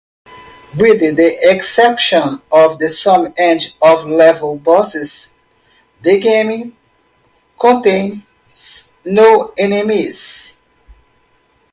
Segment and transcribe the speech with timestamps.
[0.75, 5.37] With the exception of some end-of-level bosses,
[6.01, 6.75] the game
[7.59, 8.27] contains
[9.05, 10.59] no enemies.